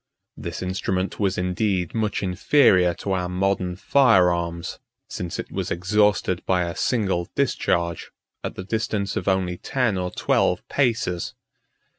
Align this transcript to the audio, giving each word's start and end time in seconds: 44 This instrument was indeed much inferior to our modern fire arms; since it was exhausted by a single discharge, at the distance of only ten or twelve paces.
44 0.35 0.49
This 0.49 0.61
instrument 0.63 1.19
was 1.19 1.37
indeed 1.37 1.93
much 1.93 2.23
inferior 2.23 2.95
to 2.95 3.11
our 3.11 3.29
modern 3.29 3.75
fire 3.75 4.31
arms; 4.33 4.79
since 5.07 5.37
it 5.37 5.51
was 5.51 5.69
exhausted 5.69 6.43
by 6.47 6.63
a 6.63 6.75
single 6.75 7.29
discharge, 7.35 8.09
at 8.43 8.55
the 8.55 8.63
distance 8.63 9.15
of 9.15 9.27
only 9.27 9.57
ten 9.57 9.99
or 9.99 10.09
twelve 10.09 10.67
paces. 10.69 11.35